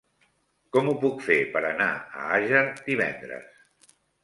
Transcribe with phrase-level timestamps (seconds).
[0.77, 3.95] Com ho puc fer per anar a Àger divendres?